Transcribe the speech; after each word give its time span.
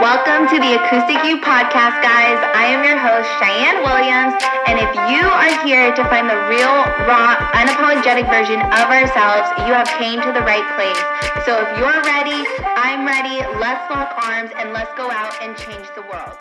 Welcome 0.00 0.46
to 0.54 0.60
the 0.62 0.78
Acoustic 0.78 1.26
You 1.26 1.42
podcast, 1.42 1.98
guys. 2.06 2.38
I 2.54 2.70
am 2.70 2.86
your 2.86 2.94
host, 2.94 3.26
Cheyenne 3.42 3.82
Williams, 3.82 4.30
and 4.70 4.78
if 4.78 4.94
you 5.10 5.26
are 5.26 5.66
here 5.66 5.90
to 5.90 6.02
find 6.06 6.30
the 6.30 6.38
real, 6.46 6.70
raw, 7.02 7.34
unapologetic 7.50 8.30
version 8.30 8.62
of 8.62 8.86
ourselves, 8.94 9.50
you 9.66 9.74
have 9.74 9.90
came 9.98 10.22
to 10.22 10.30
the 10.30 10.46
right 10.46 10.62
place. 10.78 11.02
So 11.42 11.58
if 11.58 11.78
you're 11.82 11.98
ready, 12.06 12.46
I'm 12.78 13.04
ready. 13.04 13.42
Let's 13.58 13.90
lock 13.90 14.14
arms 14.22 14.52
and 14.56 14.72
let's 14.72 14.94
go 14.96 15.10
out 15.10 15.34
and 15.42 15.58
change 15.58 15.88
the 15.96 16.02
world. 16.02 16.38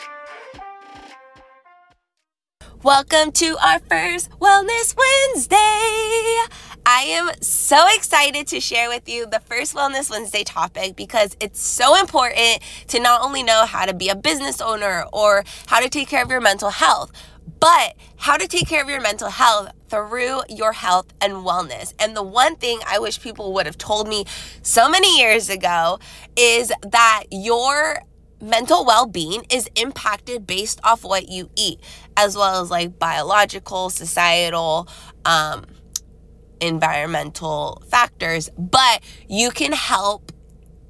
Welcome 2.84 3.32
to 3.42 3.58
our 3.58 3.80
first 3.80 4.30
Wellness 4.38 4.94
Wednesday. 4.94 6.46
I 6.90 7.02
am 7.02 7.30
so 7.42 7.86
excited 7.98 8.48
to 8.48 8.62
share 8.62 8.88
with 8.88 9.10
you 9.10 9.26
the 9.26 9.42
first 9.42 9.76
Wellness 9.76 10.10
Wednesday 10.10 10.46
topic 10.46 10.96
because 10.96 11.36
it's 11.42 11.60
so 11.60 12.00
important 12.00 12.62
to 12.88 13.02
not 13.02 13.21
only 13.24 13.44
know 13.44 13.66
how 13.66 13.86
to 13.86 13.94
be 13.94 14.08
a 14.08 14.16
business 14.16 14.62
owner 14.62 15.04
or 15.11 15.44
how 15.66 15.82
to 15.82 15.89
take 15.89 16.08
care 16.08 16.24
of 16.24 16.30
your 16.30 16.39
mental 16.39 16.70
health, 16.70 17.11
but 17.60 17.96
how 18.16 18.38
to 18.38 18.47
take 18.47 18.70
care 18.70 18.82
of 18.82 18.88
your 18.88 19.02
mental 19.02 19.30
health 19.30 19.74
through 19.89 20.39
your 20.47 20.71
health 20.71 21.08
and 21.20 21.34
wellness. 21.34 21.94
And 22.00 22.16
the 22.16 22.24
one 22.24 22.56
thing 22.56 22.80
I 22.88 23.00
wish 23.00 23.19
people 23.19 23.52
would 23.56 23.66
have 23.66 23.78
told 23.78 24.08
me 24.08 24.24
so 24.61 24.89
many 24.89 25.19
years 25.19 25.50
ago 25.50 26.00
is 26.38 26.72
that 26.83 27.24
your 27.32 28.00
mental 28.39 28.86
well-being 28.86 29.46
is 29.52 29.69
impacted 29.75 30.47
based 30.47 30.80
off 30.86 31.04
what 31.04 31.28
you 31.28 31.50
eat 31.58 31.82
as 32.16 32.38
well 32.38 32.61
as 32.61 32.72
like 32.72 32.97
biological 32.97 33.89
societal 33.89 34.88
um, 35.25 35.66
environmental 36.61 37.81
factors, 37.88 38.50
but 38.58 39.02
you 39.28 39.52
can 39.52 39.72
help 39.72 40.31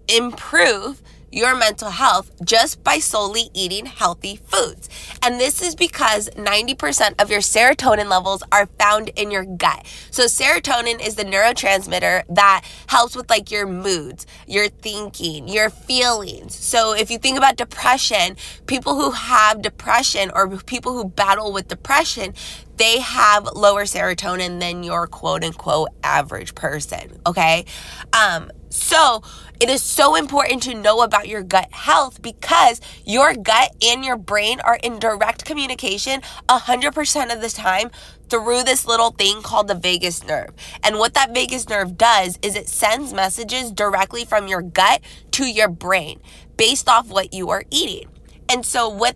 improve 0.07 1.01
your 1.31 1.55
mental 1.55 1.89
health 1.89 2.31
just 2.43 2.83
by 2.83 2.99
solely 2.99 3.49
eating 3.53 3.85
healthy 3.85 4.37
foods. 4.37 4.89
And 5.21 5.39
this 5.39 5.61
is 5.61 5.75
because 5.75 6.29
90% 6.31 7.21
of 7.21 7.29
your 7.29 7.41
serotonin 7.41 8.09
levels 8.09 8.43
are 8.51 8.65
found 8.65 9.09
in 9.15 9.31
your 9.31 9.45
gut. 9.45 9.85
So, 10.11 10.25
serotonin 10.25 11.05
is 11.05 11.15
the 11.15 11.23
neurotransmitter 11.25 12.23
that 12.29 12.65
helps 12.87 13.15
with 13.15 13.29
like 13.29 13.51
your 13.51 13.67
moods, 13.67 14.25
your 14.47 14.69
thinking, 14.69 15.47
your 15.47 15.69
feelings. 15.69 16.55
So, 16.55 16.93
if 16.93 17.11
you 17.11 17.17
think 17.17 17.37
about 17.37 17.57
depression, 17.57 18.37
people 18.65 18.95
who 18.95 19.11
have 19.11 19.61
depression 19.61 20.31
or 20.33 20.57
people 20.57 20.93
who 20.93 21.05
battle 21.05 21.51
with 21.51 21.67
depression, 21.67 22.33
they 22.77 22.99
have 22.99 23.45
lower 23.55 23.83
serotonin 23.83 24.59
than 24.59 24.83
your 24.83 25.07
quote 25.07 25.43
unquote 25.43 25.89
average 26.03 26.55
person. 26.55 27.19
Okay. 27.25 27.65
Um, 28.13 28.51
so 28.77 29.23
it 29.59 29.69
is 29.69 29.81
so 29.81 30.15
important 30.15 30.61
to 30.63 30.75
know 30.75 31.01
about 31.01 31.27
your 31.27 31.41
gut 31.41 31.71
health 31.71 32.21
because 32.21 32.79
your 33.05 33.33
gut 33.33 33.75
and 33.83 34.05
your 34.05 34.17
brain 34.17 34.59
are 34.59 34.79
in 34.83 34.99
direct 34.99 35.45
communication 35.45 36.21
100% 36.47 37.33
of 37.33 37.41
the 37.41 37.49
time 37.49 37.89
through 38.29 38.63
this 38.63 38.85
little 38.85 39.11
thing 39.11 39.41
called 39.41 39.67
the 39.67 39.75
vagus 39.75 40.23
nerve. 40.23 40.51
And 40.83 40.99
what 40.99 41.15
that 41.15 41.33
vagus 41.33 41.67
nerve 41.69 41.97
does 41.97 42.37
is 42.41 42.55
it 42.55 42.69
sends 42.69 43.13
messages 43.13 43.71
directly 43.71 44.25
from 44.25 44.47
your 44.47 44.61
gut 44.61 45.01
to 45.31 45.45
your 45.45 45.69
brain 45.69 46.19
based 46.55 46.87
off 46.87 47.07
what 47.07 47.33
you 47.33 47.49
are 47.49 47.63
eating. 47.71 48.07
And 48.49 48.65
so 48.65 48.87
what 48.89 49.15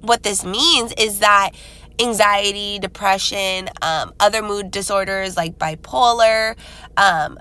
what 0.00 0.22
this 0.22 0.44
means 0.44 0.92
is 0.98 1.18
that 1.20 1.50
anxiety, 2.00 2.78
depression, 2.78 3.68
um, 3.82 4.12
other 4.18 4.42
mood 4.42 4.70
disorders 4.70 5.36
like 5.36 5.58
bipolar, 5.58 6.56
um, 6.96 7.38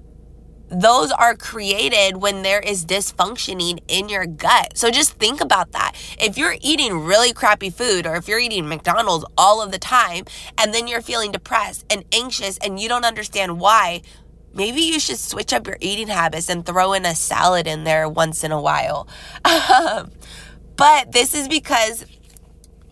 those 0.70 1.12
are 1.12 1.36
created 1.36 2.17
when 2.17 2.44
there 2.44 2.59
is 2.59 2.86
dysfunctioning 2.86 3.80
in 3.88 4.09
your 4.09 4.25
gut. 4.25 4.78
So 4.78 4.92
just 4.92 5.14
think 5.14 5.42
about 5.42 5.72
that. 5.72 5.94
If 6.20 6.38
you're 6.38 6.56
eating 6.61 7.00
really 7.00 7.34
crappy 7.34 7.70
food 7.70 8.06
or 8.06 8.16
if 8.16 8.28
you're 8.28 8.39
eating 8.39 8.67
McDonald's 8.67 9.26
all 9.38 9.61
of 9.61 9.72
the 9.72 9.80
time 9.80 10.26
and 10.58 10.73
then 10.73 10.88
you're 10.88 11.02
feeling 11.02 11.31
depressed 11.31 11.86
and 11.89 12.06
anxious 12.11 12.58
and 12.59 12.80
you 12.80 12.88
don't 12.88 13.05
understand 13.05 13.60
why, 13.60 14.02
maybe 14.54 14.82
you 14.82 14.99
should 14.99 15.17
switch 15.17 15.54
up 15.54 15.67
your 15.67 15.77
eating 15.82 16.08
habits 16.08 16.49
and 16.49 16.66
throw 16.66 16.93
in 16.93 17.05
a 17.05 17.16
salad 17.16 17.67
in 17.67 17.83
there 17.83 18.08
once 18.08 18.43
in 18.43 18.52
a 18.52 18.61
while. 18.61 19.08
but 20.76 21.11
this 21.11 21.33
is 21.33 21.48
because 21.48 22.05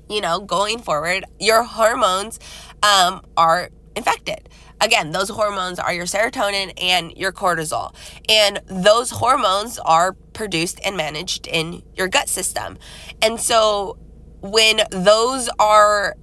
you 0.09 0.21
know, 0.21 0.39
going 0.39 0.79
forward, 0.79 1.25
your 1.39 1.63
hormones 1.63 2.39
um, 2.81 3.21
are 3.35 3.69
infected. 3.95 4.49
Again, 4.79 5.11
those 5.11 5.29
hormones 5.29 5.79
are 5.79 5.93
your 5.93 6.05
serotonin 6.05 6.73
and 6.81 7.11
your 7.17 7.31
cortisol. 7.31 7.95
And 8.29 8.61
those 8.67 9.09
hormones 9.11 9.79
are 9.79 10.13
produced 10.33 10.79
and 10.85 10.95
managed 10.95 11.47
in 11.47 11.83
your 11.95 12.07
gut 12.07 12.29
system. 12.29 12.77
And 13.21 13.39
so 13.39 13.97
when 14.41 14.81
those 14.91 15.49
are 15.59 16.15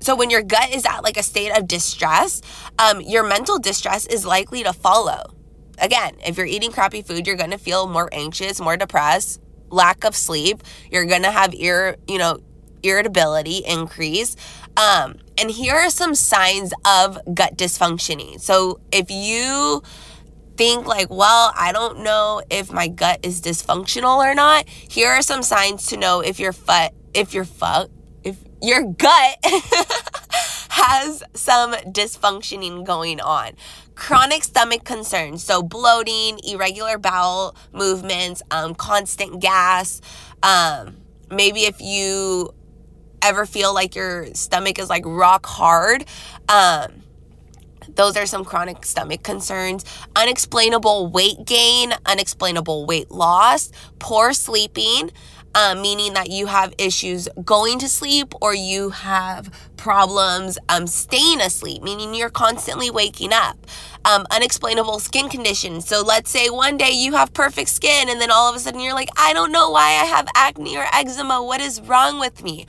so 0.00 0.14
when 0.14 0.30
your 0.30 0.42
gut 0.42 0.70
is 0.72 0.86
at 0.86 1.02
like 1.02 1.16
a 1.16 1.22
state 1.22 1.50
of 1.56 1.66
distress, 1.66 2.40
um, 2.78 3.00
your 3.00 3.26
mental 3.26 3.58
distress 3.58 4.06
is 4.06 4.24
likely 4.24 4.62
to 4.62 4.72
follow. 4.72 5.34
Again, 5.80 6.16
if 6.24 6.36
you're 6.36 6.46
eating 6.46 6.70
crappy 6.70 7.02
food, 7.02 7.26
you're 7.26 7.36
going 7.36 7.50
to 7.50 7.58
feel 7.58 7.88
more 7.88 8.08
anxious, 8.12 8.60
more 8.60 8.76
depressed, 8.76 9.40
lack 9.70 10.04
of 10.04 10.14
sleep. 10.14 10.62
You're 10.90 11.06
going 11.06 11.22
to 11.22 11.30
have 11.30 11.52
ear, 11.54 11.96
you 12.06 12.18
know, 12.18 12.38
irritability 12.82 13.58
increase. 13.66 14.36
Um, 14.76 15.16
and 15.36 15.50
here 15.50 15.74
are 15.74 15.90
some 15.90 16.14
signs 16.14 16.72
of 16.84 17.18
gut 17.34 17.56
dysfunctioning. 17.56 18.40
So 18.40 18.80
if 18.92 19.10
you 19.10 19.82
think 20.56 20.86
like, 20.86 21.08
well, 21.10 21.52
I 21.56 21.72
don't 21.72 22.00
know 22.00 22.42
if 22.50 22.72
my 22.72 22.88
gut 22.88 23.20
is 23.22 23.40
dysfunctional 23.40 24.18
or 24.18 24.34
not, 24.34 24.68
here 24.68 25.10
are 25.10 25.22
some 25.22 25.42
signs 25.42 25.86
to 25.86 25.96
know 25.96 26.20
if 26.20 26.38
your 26.38 26.52
foot, 26.52 26.92
if 27.14 27.32
your 27.32 27.44
foot, 27.44 27.90
if 28.24 28.36
your 28.60 28.84
gut 28.84 29.38
has 30.70 31.22
some 31.34 31.72
dysfunctioning 31.72 32.84
going 32.84 33.20
on. 33.20 33.52
Chronic 33.94 34.44
stomach 34.44 34.84
concerns, 34.84 35.42
so 35.42 35.62
bloating, 35.62 36.38
irregular 36.46 36.98
bowel 36.98 37.56
movements, 37.72 38.42
um, 38.50 38.74
constant 38.74 39.40
gas. 39.40 40.00
Um, 40.42 40.98
maybe 41.30 41.62
if 41.62 41.80
you 41.80 42.54
ever 43.22 43.46
feel 43.46 43.74
like 43.74 43.94
your 43.94 44.34
stomach 44.34 44.78
is 44.78 44.88
like 44.88 45.04
rock 45.06 45.46
hard, 45.46 46.04
um, 46.48 47.02
those 47.94 48.16
are 48.16 48.26
some 48.26 48.44
chronic 48.44 48.84
stomach 48.84 49.22
concerns. 49.22 49.84
Unexplainable 50.14 51.08
weight 51.08 51.44
gain, 51.44 51.92
unexplainable 52.06 52.86
weight 52.86 53.10
loss, 53.10 53.72
poor 53.98 54.32
sleeping, 54.32 55.10
um, 55.54 55.80
meaning 55.80 56.12
that 56.12 56.30
you 56.30 56.46
have 56.46 56.74
issues 56.78 57.28
going 57.44 57.78
to 57.80 57.88
sleep 57.88 58.34
or 58.40 58.54
you 58.54 58.90
have 58.90 59.50
problems 59.76 60.58
um, 60.68 60.86
staying 60.86 61.40
asleep, 61.40 61.82
meaning 61.82 62.14
you're 62.14 62.30
constantly 62.30 62.90
waking 62.90 63.32
up. 63.32 63.56
Um, 64.04 64.26
unexplainable 64.30 65.00
skin 65.00 65.28
conditions. 65.28 65.88
So 65.88 66.02
let's 66.02 66.30
say 66.30 66.50
one 66.50 66.76
day 66.76 66.90
you 66.90 67.14
have 67.14 67.32
perfect 67.32 67.70
skin 67.70 68.08
and 68.08 68.20
then 68.20 68.30
all 68.30 68.48
of 68.48 68.54
a 68.54 68.58
sudden 68.58 68.80
you're 68.80 68.94
like, 68.94 69.10
I 69.16 69.32
don't 69.32 69.50
know 69.50 69.70
why 69.70 69.88
I 69.88 70.04
have 70.04 70.28
acne 70.36 70.76
or 70.76 70.86
eczema. 70.92 71.42
What 71.42 71.60
is 71.60 71.80
wrong 71.80 72.20
with 72.20 72.44
me? 72.44 72.66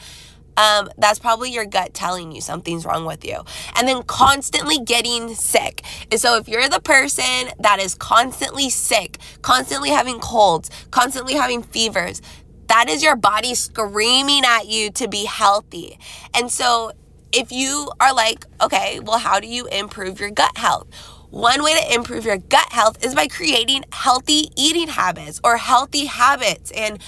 Um, 0.60 0.90
that's 0.98 1.20
probably 1.20 1.52
your 1.52 1.66
gut 1.66 1.94
telling 1.94 2.34
you 2.34 2.42
something's 2.42 2.86
wrong 2.86 3.06
with 3.06 3.24
you. 3.24 3.44
And 3.78 3.88
then 3.88 4.04
constantly 4.04 4.78
getting 4.78 5.34
sick. 5.34 5.84
And 6.12 6.20
so 6.20 6.36
if 6.36 6.50
you're 6.50 6.68
the 6.68 6.82
person 6.82 7.54
that 7.60 7.80
is 7.80 7.96
constantly 7.96 8.70
sick, 8.70 9.20
constantly 9.42 9.90
having 9.90 10.20
colds, 10.20 10.70
constantly 10.92 11.36
having 11.36 11.64
fevers, 11.64 12.22
that 12.68 12.90
is 12.90 13.02
your 13.02 13.16
body 13.16 13.56
screaming 13.56 14.44
at 14.46 14.68
you 14.68 14.92
to 14.92 15.08
be 15.08 15.24
healthy. 15.26 15.98
And 16.34 16.52
so 16.52 16.92
if 17.32 17.54
you 17.54 17.90
are 18.02 18.14
like, 18.14 18.46
okay, 18.62 19.00
well, 19.00 19.20
how 19.20 19.40
do 19.40 19.48
you 19.48 19.66
improve 19.68 20.20
your 20.20 20.30
gut 20.30 20.58
health? 20.58 20.94
One 21.30 21.64
way 21.64 21.80
to 21.80 21.94
improve 21.94 22.26
your 22.26 22.38
gut 22.38 22.72
health 22.72 23.06
is 23.06 23.16
by 23.16 23.28
creating 23.28 23.86
healthy 23.94 24.50
eating 24.58 24.90
habits 24.90 25.40
or 25.44 25.58
healthy 25.58 26.08
habits. 26.08 26.72
And 26.72 27.02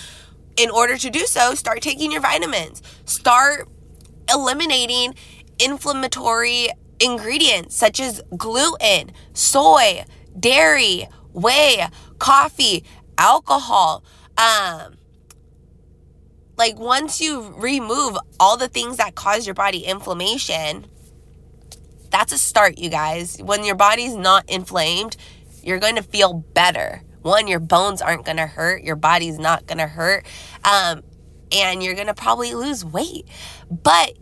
in 0.58 0.70
order 0.70 0.98
to 0.98 1.10
do 1.10 1.26
so, 1.26 1.56
start 1.56 1.82
taking 1.82 2.12
your 2.12 2.22
vitamins. 2.22 2.82
Start 3.06 3.68
eliminating 4.32 5.16
inflammatory 5.59 6.70
ingredients 7.00 7.76
such 7.76 8.00
as 8.00 8.22
gluten, 8.38 9.12
soy, 9.34 10.03
dairy, 10.40 11.08
whey, 11.34 11.88
coffee, 12.20 12.84
alcohol. 13.18 14.03
Um, 14.38 14.98
like 16.58 16.78
once 16.78 17.20
you 17.20 17.54
remove 17.58 18.18
all 18.40 18.58
the 18.58 18.68
things 18.68 18.97
that 18.97 19.16
cause 19.16 19.46
your 19.46 19.56
body 19.56 19.80
inflammation, 19.80 20.86
that's 22.09 22.34
a 22.34 22.38
start, 22.38 22.78
you 22.78 22.90
guys. 22.90 23.38
When 23.42 23.64
your 23.64 23.76
body's 23.76 24.14
not 24.14 24.50
inflamed, 24.50 25.16
you're 25.64 25.80
going 25.80 25.96
to 25.96 26.04
feel 26.04 26.34
better 26.34 27.02
one, 27.22 27.47
your 27.47 27.59
bones 27.59 28.02
aren't 28.02 28.26
going 28.26 28.38
to 28.38 28.47
hurt, 28.47 28.84
your 28.84 28.96
body's 28.96 29.40
not 29.40 29.68
going 29.68 29.78
to 29.78 29.88
hurt, 29.88 30.26
um, 30.64 31.03
and 31.52 31.84
you're 31.84 31.96
going 31.96 32.08
to 32.08 32.14
probably 32.14 32.53
lose 32.53 32.84
weight. 32.84 33.26
But 33.70 34.18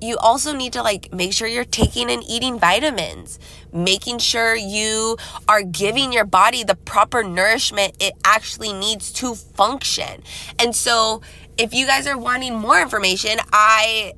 you 0.00 0.16
also 0.16 0.54
need 0.54 0.72
to 0.72 0.82
like 0.82 1.12
make 1.12 1.32
sure 1.32 1.46
you're 1.46 1.64
taking 1.64 2.10
and 2.10 2.22
eating 2.28 2.58
vitamins, 2.58 3.38
making 3.72 4.18
sure 4.18 4.54
you 4.54 5.16
are 5.48 5.62
giving 5.62 6.12
your 6.12 6.24
body 6.24 6.64
the 6.64 6.74
proper 6.74 7.22
nourishment 7.22 7.94
it 8.00 8.14
actually 8.24 8.72
needs 8.72 9.12
to 9.12 9.34
function. 9.34 10.22
And 10.58 10.74
so, 10.74 11.20
if 11.58 11.74
you 11.74 11.86
guys 11.86 12.06
are 12.06 12.16
wanting 12.16 12.54
more 12.54 12.80
information, 12.80 13.38
I 13.52 14.14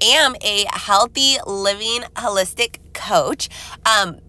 am 0.00 0.36
a 0.42 0.66
healthy 0.70 1.36
living 1.46 2.02
holistic 2.14 2.78
coach. 2.92 3.48
Um, 3.84 4.20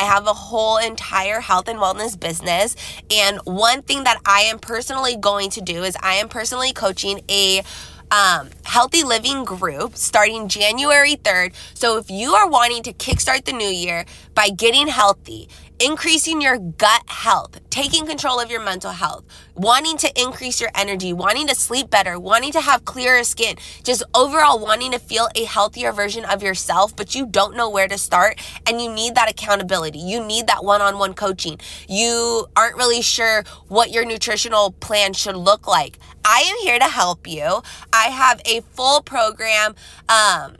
I 0.00 0.04
have 0.04 0.26
a 0.26 0.32
whole 0.32 0.78
entire 0.78 1.40
health 1.40 1.68
and 1.68 1.78
wellness 1.78 2.18
business. 2.18 2.74
And 3.10 3.38
one 3.44 3.82
thing 3.82 4.04
that 4.04 4.18
I 4.24 4.40
am 4.42 4.58
personally 4.58 5.14
going 5.14 5.50
to 5.50 5.60
do 5.60 5.84
is 5.84 5.94
I 6.02 6.14
am 6.14 6.30
personally 6.30 6.72
coaching 6.72 7.20
a 7.28 7.62
um, 8.10 8.50
healthy 8.64 9.02
living 9.02 9.44
group 9.44 9.96
starting 9.96 10.48
January 10.48 11.16
3rd. 11.16 11.54
So 11.74 11.98
if 11.98 12.10
you 12.10 12.34
are 12.34 12.48
wanting 12.48 12.82
to 12.84 12.92
kickstart 12.92 13.44
the 13.44 13.52
new 13.52 13.68
year 13.68 14.04
by 14.34 14.48
getting 14.48 14.88
healthy, 14.88 15.48
increasing 15.80 16.42
your 16.42 16.58
gut 16.58 17.02
health, 17.08 17.58
taking 17.70 18.06
control 18.06 18.38
of 18.38 18.50
your 18.50 18.62
mental 18.62 18.90
health, 18.90 19.24
wanting 19.54 19.96
to 19.96 20.10
increase 20.20 20.60
your 20.60 20.70
energy, 20.74 21.12
wanting 21.12 21.46
to 21.46 21.54
sleep 21.54 21.88
better, 21.88 22.18
wanting 22.18 22.52
to 22.52 22.60
have 22.60 22.84
clearer 22.84 23.24
skin, 23.24 23.56
just 23.82 24.02
overall 24.14 24.58
wanting 24.58 24.92
to 24.92 24.98
feel 24.98 25.28
a 25.34 25.44
healthier 25.44 25.90
version 25.90 26.24
of 26.26 26.42
yourself, 26.42 26.94
but 26.94 27.14
you 27.14 27.26
don't 27.26 27.56
know 27.56 27.70
where 27.70 27.88
to 27.88 27.96
start 27.96 28.38
and 28.66 28.80
you 28.80 28.92
need 28.92 29.14
that 29.14 29.30
accountability. 29.30 29.98
You 29.98 30.22
need 30.22 30.46
that 30.48 30.64
one 30.64 30.82
on 30.82 30.98
one 30.98 31.14
coaching. 31.14 31.58
You 31.88 32.46
aren't 32.56 32.76
really 32.76 33.02
sure 33.02 33.44
what 33.68 33.90
your 33.90 34.04
nutritional 34.04 34.72
plan 34.72 35.14
should 35.14 35.36
look 35.36 35.66
like. 35.66 35.98
I 36.32 36.42
am 36.42 36.56
here 36.62 36.78
to 36.78 36.84
help 36.84 37.26
you. 37.26 37.60
I 37.92 38.04
have 38.04 38.40
a 38.46 38.60
full 38.60 39.02
program. 39.02 39.74
Um, 40.08 40.58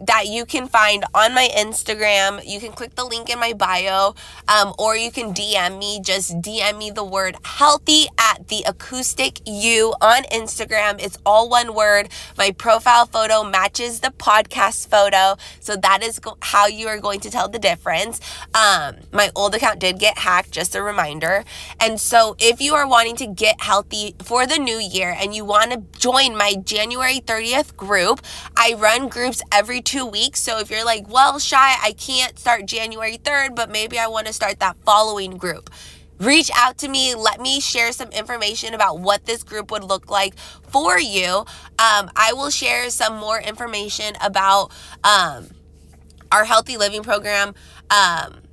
that 0.00 0.26
you 0.26 0.44
can 0.44 0.68
find 0.68 1.04
on 1.14 1.34
my 1.34 1.48
Instagram. 1.56 2.42
You 2.44 2.60
can 2.60 2.72
click 2.72 2.94
the 2.94 3.04
link 3.04 3.30
in 3.30 3.38
my 3.38 3.52
bio, 3.52 4.14
um, 4.48 4.74
or 4.78 4.96
you 4.96 5.10
can 5.10 5.32
DM 5.32 5.78
me. 5.78 6.00
Just 6.00 6.40
DM 6.40 6.78
me 6.78 6.90
the 6.90 7.04
word 7.04 7.36
healthy 7.44 8.06
at 8.18 8.48
the 8.48 8.64
acoustic 8.66 9.40
you 9.46 9.94
on 10.00 10.24
Instagram. 10.24 11.02
It's 11.02 11.18
all 11.24 11.48
one 11.48 11.74
word. 11.74 12.08
My 12.36 12.50
profile 12.50 13.06
photo 13.06 13.44
matches 13.44 14.00
the 14.00 14.08
podcast 14.10 14.88
photo. 14.88 15.36
So 15.60 15.76
that 15.76 16.02
is 16.02 16.18
go- 16.18 16.38
how 16.40 16.66
you 16.66 16.88
are 16.88 16.98
going 16.98 17.20
to 17.20 17.30
tell 17.30 17.48
the 17.48 17.58
difference. 17.58 18.20
Um, 18.54 18.96
my 19.12 19.30
old 19.34 19.54
account 19.54 19.78
did 19.78 19.98
get 19.98 20.18
hacked, 20.18 20.50
just 20.50 20.74
a 20.74 20.82
reminder. 20.82 21.44
And 21.80 22.00
so 22.00 22.36
if 22.38 22.60
you 22.60 22.74
are 22.74 22.86
wanting 22.88 23.16
to 23.16 23.26
get 23.26 23.60
healthy 23.60 24.14
for 24.22 24.46
the 24.46 24.58
new 24.58 24.78
year 24.78 25.14
and 25.18 25.34
you 25.34 25.44
want 25.44 25.70
to 25.72 25.82
join 25.98 26.36
my 26.36 26.54
January 26.54 27.20
30th 27.20 27.76
group, 27.76 28.20
I 28.56 28.74
run 28.74 29.08
groups 29.08 29.42
every 29.52 29.80
two 29.84 30.06
weeks. 30.06 30.40
So 30.40 30.58
if 30.58 30.70
you're 30.70 30.84
like, 30.84 31.08
well, 31.08 31.38
Shy, 31.38 31.76
I 31.82 31.92
can't 31.92 32.38
start 32.38 32.66
January 32.66 33.18
3rd, 33.18 33.54
but 33.54 33.70
maybe 33.70 33.98
I 33.98 34.06
want 34.06 34.26
to 34.26 34.32
start 34.32 34.60
that 34.60 34.76
following 34.84 35.36
group. 35.36 35.70
Reach 36.18 36.50
out 36.54 36.78
to 36.78 36.88
me. 36.88 37.14
Let 37.14 37.40
me 37.40 37.60
share 37.60 37.92
some 37.92 38.08
information 38.10 38.72
about 38.72 39.00
what 39.00 39.26
this 39.26 39.42
group 39.42 39.70
would 39.70 39.84
look 39.84 40.10
like 40.10 40.36
for 40.38 40.98
you. 40.98 41.44
Um, 41.78 42.10
I 42.16 42.32
will 42.34 42.50
share 42.50 42.88
some 42.90 43.16
more 43.16 43.40
information 43.40 44.14
about 44.20 44.70
um, 45.02 45.48
our 46.30 46.44
healthy 46.44 46.76
living 46.76 47.02
program. 47.02 47.54
Um, 47.90 48.43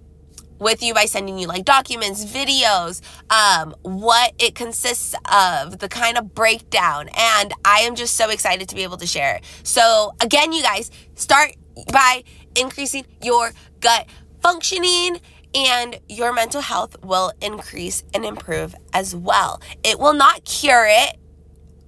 with 0.61 0.81
you 0.83 0.93
by 0.93 1.05
sending 1.05 1.37
you 1.37 1.47
like 1.47 1.65
documents, 1.65 2.23
videos, 2.23 3.01
um, 3.29 3.75
what 3.81 4.33
it 4.39 4.55
consists 4.55 5.15
of, 5.31 5.79
the 5.79 5.89
kind 5.89 6.17
of 6.17 6.33
breakdown. 6.33 7.09
And 7.17 7.51
I 7.65 7.79
am 7.79 7.95
just 7.95 8.15
so 8.15 8.29
excited 8.29 8.69
to 8.69 8.75
be 8.75 8.83
able 8.83 8.97
to 8.97 9.07
share 9.07 9.35
it. 9.35 9.43
So, 9.63 10.13
again, 10.21 10.53
you 10.53 10.61
guys, 10.61 10.91
start 11.15 11.55
by 11.91 12.23
increasing 12.55 13.05
your 13.21 13.51
gut 13.79 14.07
functioning 14.41 15.19
and 15.53 15.99
your 16.07 16.31
mental 16.31 16.61
health 16.61 16.95
will 17.03 17.33
increase 17.41 18.03
and 18.13 18.23
improve 18.23 18.75
as 18.93 19.15
well. 19.15 19.61
It 19.83 19.99
will 19.99 20.13
not 20.13 20.45
cure 20.45 20.85
it, 20.87 21.17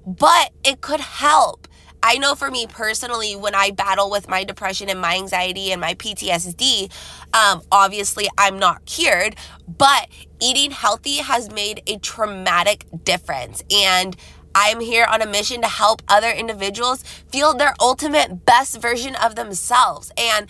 but 0.06 0.52
it 0.64 0.82
could 0.82 1.00
help. 1.00 1.68
I 2.04 2.18
know 2.18 2.36
for 2.36 2.52
me 2.52 2.68
personally, 2.68 3.36
when 3.38 3.56
I 3.56 3.72
battle 3.72 4.12
with 4.12 4.28
my 4.28 4.44
depression 4.44 4.90
and 4.90 5.00
my 5.00 5.16
anxiety 5.16 5.72
and 5.72 5.80
my 5.80 5.94
PTSD, 5.94 6.92
um, 7.34 7.62
obviously 7.72 8.28
I'm 8.38 8.60
not 8.60 8.86
cured, 8.86 9.38
but 9.66 10.10
eating 10.42 10.72
healthy 10.72 11.18
has 11.18 11.50
made 11.50 11.82
a 11.88 11.98
traumatic 11.98 12.86
difference. 13.06 13.64
And 13.72 14.18
I'm 14.54 14.82
here 14.82 15.06
on 15.10 15.22
a 15.22 15.26
mission 15.26 15.62
to 15.62 15.68
help 15.68 16.02
other 16.10 16.30
individuals 16.30 17.04
feel 17.32 17.54
their 17.54 17.74
ultimate 17.80 18.46
best 18.46 18.82
version 18.82 19.16
of 19.16 19.36
themselves. 19.36 20.12
And 20.18 20.48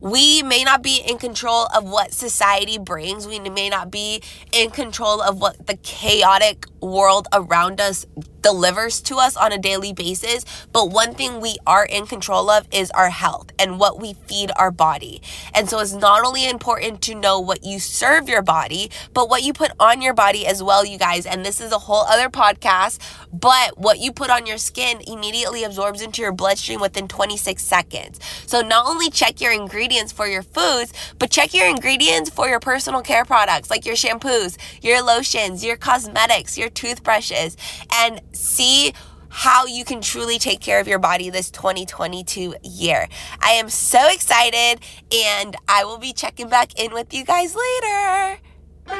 we 0.00 0.42
may 0.42 0.64
not 0.64 0.82
be 0.82 1.00
in 1.06 1.18
control 1.18 1.66
of 1.66 1.84
what 1.84 2.12
society 2.12 2.76
brings. 2.78 3.26
We 3.28 3.38
may 3.38 3.68
not 3.68 3.90
be 3.90 4.22
in 4.50 4.70
control 4.70 5.20
of 5.20 5.40
what 5.40 5.68
the 5.68 5.76
chaotic 5.76 6.66
world 6.80 7.28
around 7.32 7.80
us 7.80 8.04
delivers 8.42 9.00
to 9.02 9.16
us 9.16 9.36
on 9.36 9.52
a 9.52 9.58
daily 9.58 9.92
basis. 9.92 10.44
But 10.72 10.90
one 10.90 11.14
thing 11.14 11.40
we 11.40 11.56
are 11.66 11.84
in 11.84 12.06
control 12.06 12.50
of 12.50 12.66
is 12.72 12.90
our 12.90 13.10
health 13.10 13.52
and 13.58 13.78
what 13.78 14.00
we 14.00 14.14
feed 14.26 14.50
our 14.56 14.70
body. 14.70 15.22
And 15.54 15.68
so 15.68 15.78
it's 15.78 15.92
not 15.92 16.24
only 16.24 16.48
important 16.48 17.00
to 17.02 17.14
know 17.14 17.38
what 17.40 17.64
you 17.64 17.78
serve 17.78 18.28
your 18.28 18.42
body, 18.42 18.90
but 19.14 19.28
what 19.28 19.42
you 19.42 19.52
put 19.52 19.72
on 19.78 20.02
your 20.02 20.14
body 20.14 20.46
as 20.46 20.62
well, 20.62 20.84
you 20.84 20.98
guys. 20.98 21.26
And 21.26 21.44
this 21.44 21.60
is 21.60 21.72
a 21.72 21.78
whole 21.78 22.02
other 22.02 22.28
podcast, 22.28 22.98
but 23.32 23.78
what 23.78 23.98
you 23.98 24.12
put 24.12 24.30
on 24.30 24.46
your 24.46 24.58
skin 24.58 25.00
immediately 25.06 25.64
absorbs 25.64 26.02
into 26.02 26.22
your 26.22 26.32
bloodstream 26.32 26.80
within 26.80 27.08
26 27.08 27.62
seconds. 27.62 28.18
So 28.46 28.60
not 28.60 28.86
only 28.86 29.10
check 29.10 29.40
your 29.40 29.52
ingredients 29.52 30.12
for 30.12 30.26
your 30.26 30.42
foods, 30.42 30.92
but 31.18 31.30
check 31.30 31.54
your 31.54 31.66
ingredients 31.66 32.30
for 32.30 32.48
your 32.48 32.60
personal 32.60 33.02
care 33.02 33.24
products 33.24 33.70
like 33.70 33.86
your 33.86 33.94
shampoos, 33.94 34.56
your 34.82 35.02
lotions, 35.02 35.64
your 35.64 35.76
cosmetics, 35.76 36.58
your 36.58 36.68
toothbrushes, 36.70 37.56
and 37.92 38.20
see 38.32 38.92
how 39.32 39.64
you 39.64 39.84
can 39.84 40.00
truly 40.00 40.38
take 40.38 40.60
care 40.60 40.78
of 40.78 40.86
your 40.86 40.98
body 40.98 41.30
this 41.30 41.50
2022 41.50 42.54
year. 42.62 43.08
I 43.40 43.52
am 43.52 43.70
so 43.70 44.08
excited 44.10 44.80
and 45.10 45.56
I 45.68 45.84
will 45.84 45.98
be 45.98 46.12
checking 46.12 46.48
back 46.48 46.78
in 46.78 46.92
with 46.92 47.14
you 47.14 47.24
guys 47.24 47.56
later. 47.56 48.38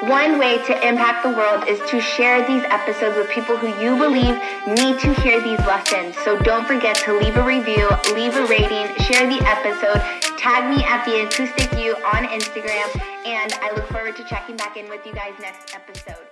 One 0.07 0.39
way 0.39 0.59
to 0.65 0.89
impact 0.89 1.23
the 1.23 1.31
world 1.31 1.69
is 1.69 1.79
to 1.91 2.01
share 2.01 2.47
these 2.47 2.63
episodes 2.65 3.17
with 3.17 3.29
people 3.29 3.57
who 3.57 3.69
you 3.83 3.97
believe 3.99 4.41
need 4.67 4.99
to 5.01 5.13
hear 5.21 5.41
these 5.43 5.59
lessons. 5.61 6.17
So 6.25 6.39
don't 6.39 6.67
forget 6.67 6.97
to 7.05 7.19
leave 7.19 7.37
a 7.37 7.45
review, 7.45 7.89
leave 8.15 8.35
a 8.37 8.47
rating, 8.47 8.95
share 9.05 9.27
the 9.29 9.43
episode, 9.45 10.01
tag 10.39 10.75
me 10.75 10.83
at 10.85 11.05
the 11.05 11.27
acoustic 11.27 11.79
you 11.79 11.95
on 11.97 12.25
Instagram, 12.25 12.89
and 13.27 13.53
I 13.61 13.73
look 13.75 13.87
forward 13.89 14.17
to 14.17 14.25
checking 14.25 14.57
back 14.57 14.77
in 14.77 14.89
with 14.89 15.05
you 15.05 15.13
guys 15.13 15.35
next 15.41 15.75
episode. 15.75 16.32